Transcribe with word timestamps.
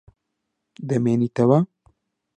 دەمێنێتەوە. 0.87 1.59